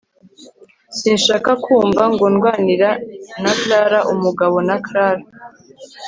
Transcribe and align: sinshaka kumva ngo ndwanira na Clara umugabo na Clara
sinshaka 0.97 1.51
kumva 1.63 2.03
ngo 2.13 2.25
ndwanira 2.33 2.89
na 3.43 3.51
Clara 3.59 3.99
umugabo 4.13 4.55
na 4.67 4.75
Clara 4.85 5.23